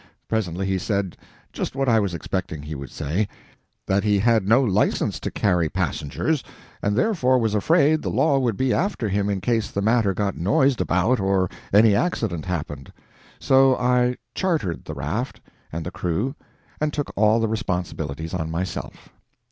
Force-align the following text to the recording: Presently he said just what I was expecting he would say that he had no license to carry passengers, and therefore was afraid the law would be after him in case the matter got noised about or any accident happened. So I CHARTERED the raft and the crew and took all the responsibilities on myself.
Presently 0.27 0.65
he 0.65 0.79
said 0.79 1.15
just 1.53 1.75
what 1.75 1.87
I 1.87 1.99
was 1.99 2.15
expecting 2.15 2.63
he 2.63 2.73
would 2.73 2.89
say 2.89 3.27
that 3.85 4.03
he 4.03 4.17
had 4.17 4.47
no 4.47 4.63
license 4.63 5.19
to 5.19 5.29
carry 5.29 5.69
passengers, 5.69 6.43
and 6.81 6.95
therefore 6.95 7.37
was 7.37 7.53
afraid 7.53 8.01
the 8.01 8.09
law 8.09 8.39
would 8.39 8.57
be 8.57 8.73
after 8.73 9.07
him 9.09 9.29
in 9.29 9.41
case 9.41 9.69
the 9.69 9.79
matter 9.83 10.15
got 10.15 10.35
noised 10.35 10.81
about 10.81 11.19
or 11.19 11.51
any 11.71 11.93
accident 11.95 12.45
happened. 12.45 12.91
So 13.39 13.75
I 13.77 14.17
CHARTERED 14.33 14.85
the 14.85 14.95
raft 14.95 15.39
and 15.71 15.85
the 15.85 15.91
crew 15.91 16.33
and 16.79 16.91
took 16.91 17.13
all 17.15 17.39
the 17.39 17.47
responsibilities 17.47 18.33
on 18.33 18.49
myself. 18.49 19.09